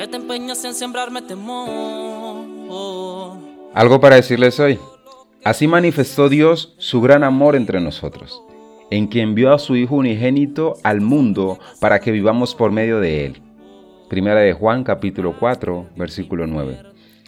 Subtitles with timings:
[0.00, 2.46] que te empeñas en sembrarme temor.
[3.74, 4.78] Algo para decirles hoy.
[5.44, 8.42] Así manifestó Dios su gran amor entre nosotros,
[8.90, 13.26] en que envió a su Hijo unigénito al mundo para que vivamos por medio de
[13.26, 13.42] él.
[14.08, 16.78] Primera de Juan capítulo 4, versículo 9.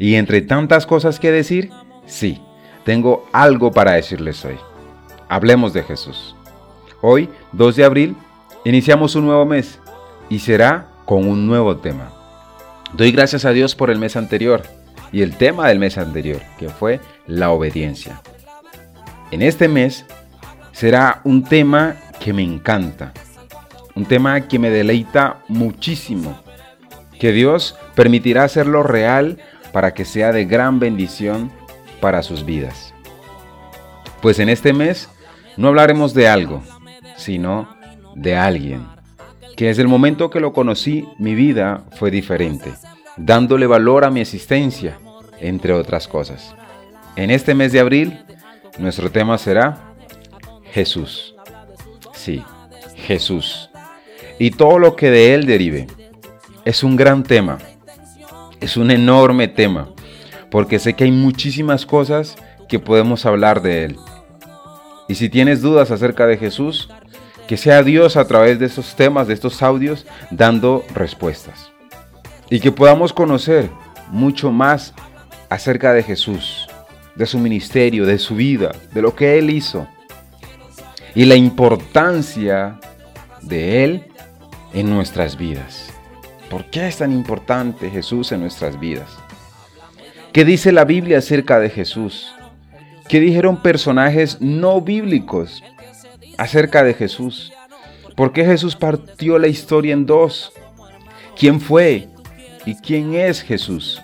[0.00, 1.70] Y entre tantas cosas que decir,
[2.04, 2.40] sí,
[2.84, 4.56] tengo algo para decirles hoy.
[5.28, 6.34] Hablemos de Jesús.
[7.00, 8.16] Hoy, 2 de abril,
[8.64, 9.78] iniciamos un nuevo mes
[10.28, 12.15] y será con un nuevo tema.
[12.96, 14.62] Doy gracias a Dios por el mes anterior
[15.12, 18.22] y el tema del mes anterior, que fue la obediencia.
[19.30, 20.06] En este mes
[20.72, 23.12] será un tema que me encanta,
[23.94, 26.40] un tema que me deleita muchísimo,
[27.20, 29.40] que Dios permitirá hacerlo real
[29.72, 31.52] para que sea de gran bendición
[32.00, 32.94] para sus vidas.
[34.22, 35.10] Pues en este mes
[35.58, 36.62] no hablaremos de algo,
[37.18, 37.68] sino
[38.14, 38.86] de alguien,
[39.56, 42.72] que desde el momento que lo conocí mi vida fue diferente,
[43.16, 44.98] dándole valor a mi existencia,
[45.40, 46.54] entre otras cosas.
[47.16, 48.18] En este mes de abril,
[48.78, 49.94] nuestro tema será
[50.72, 51.34] Jesús.
[52.12, 52.42] Sí,
[52.96, 53.70] Jesús.
[54.38, 55.86] Y todo lo que de él derive.
[56.66, 57.58] Es un gran tema.
[58.60, 59.88] Es un enorme tema.
[60.50, 62.36] Porque sé que hay muchísimas cosas
[62.68, 63.96] que podemos hablar de él.
[65.08, 66.90] Y si tienes dudas acerca de Jesús,
[67.46, 71.70] que sea Dios a través de estos temas, de estos audios, dando respuestas.
[72.50, 73.70] Y que podamos conocer
[74.10, 74.94] mucho más
[75.48, 76.68] acerca de Jesús,
[77.14, 79.86] de su ministerio, de su vida, de lo que Él hizo
[81.14, 82.78] y la importancia
[83.40, 84.04] de Él
[84.74, 85.88] en nuestras vidas.
[86.50, 89.08] ¿Por qué es tan importante Jesús en nuestras vidas?
[90.32, 92.34] ¿Qué dice la Biblia acerca de Jesús?
[93.08, 95.62] ¿Qué dijeron personajes no bíblicos
[96.38, 97.52] acerca de Jesús?
[98.14, 100.52] ¿Por qué Jesús partió la historia en dos?
[101.38, 102.08] ¿Quién fue
[102.64, 104.02] y quién es Jesús?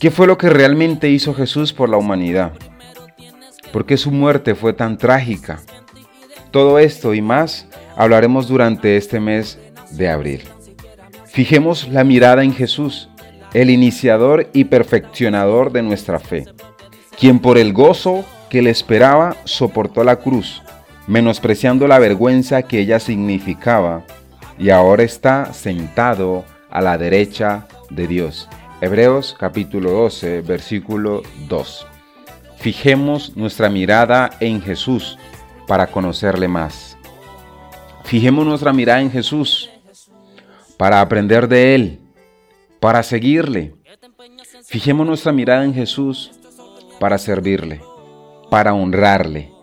[0.00, 2.52] ¿Qué fue lo que realmente hizo Jesús por la humanidad?
[3.72, 5.62] ¿Por qué su muerte fue tan trágica?
[6.50, 7.66] Todo esto y más
[7.96, 9.58] hablaremos durante este mes
[9.90, 10.42] de abril.
[11.26, 13.08] Fijemos la mirada en Jesús,
[13.52, 16.44] el iniciador y perfeccionador de nuestra fe,
[17.18, 20.62] quien por el gozo que le esperaba soportó la cruz,
[21.06, 24.04] menospreciando la vergüenza que ella significaba,
[24.58, 31.86] y ahora está sentado a la derecha de Dios Hebreos capítulo 12, versículo 2.
[32.58, 35.18] Fijemos nuestra mirada en Jesús
[35.66, 36.98] para conocerle más.
[38.04, 39.70] Fijemos nuestra mirada en Jesús
[40.76, 42.00] para aprender de Él,
[42.78, 43.74] para seguirle.
[44.66, 46.32] Fijemos nuestra mirada en Jesús
[47.00, 47.80] para servirle,
[48.50, 49.55] para honrarle.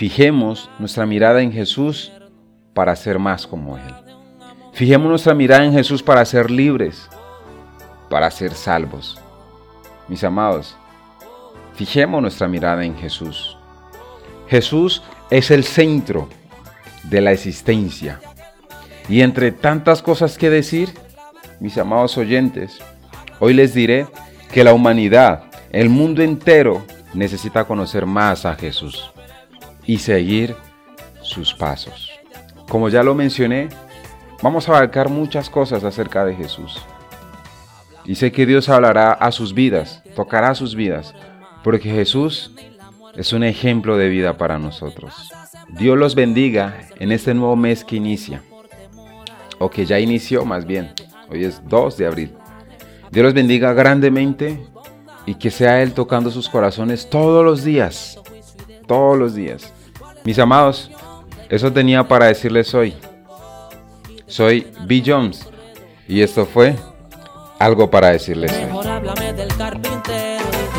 [0.00, 2.10] Fijemos nuestra mirada en Jesús
[2.72, 3.94] para ser más como Él.
[4.72, 7.06] Fijemos nuestra mirada en Jesús para ser libres,
[8.08, 9.20] para ser salvos.
[10.08, 10.74] Mis amados,
[11.74, 13.58] fijemos nuestra mirada en Jesús.
[14.48, 16.30] Jesús es el centro
[17.02, 18.20] de la existencia.
[19.06, 20.94] Y entre tantas cosas que decir,
[21.60, 22.78] mis amados oyentes,
[23.38, 24.06] hoy les diré
[24.50, 29.12] que la humanidad, el mundo entero, necesita conocer más a Jesús
[29.90, 30.54] y seguir
[31.20, 32.12] sus pasos.
[32.68, 33.68] Como ya lo mencioné,
[34.40, 36.80] vamos a abarcar muchas cosas acerca de Jesús.
[38.04, 41.12] Y sé que Dios hablará a sus vidas, tocará sus vidas,
[41.64, 42.52] porque Jesús
[43.16, 45.32] es un ejemplo de vida para nosotros.
[45.70, 48.44] Dios los bendiga en este nuevo mes que inicia,
[49.58, 50.92] o que ya inició más bien.
[51.28, 52.32] Hoy es 2 de abril.
[53.10, 54.64] Dios los bendiga grandemente
[55.26, 58.20] y que sea Él tocando sus corazones todos los días,
[58.86, 59.72] todos los días.
[60.24, 60.90] Mis amados,
[61.48, 62.94] eso tenía para decirles hoy.
[64.26, 65.02] Soy B.
[65.04, 65.48] Jones
[66.06, 66.76] y esto fue
[67.58, 68.52] algo para decirles.
[68.52, 70.70] Mejor háblame del carpintero de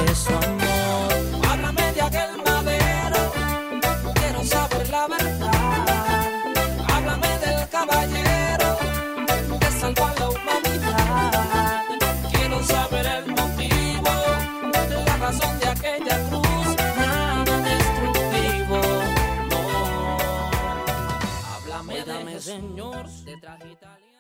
[22.51, 24.10] Señor, de traje italiano.